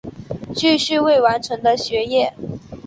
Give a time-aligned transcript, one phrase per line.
[0.55, 2.33] 继续未完成的学业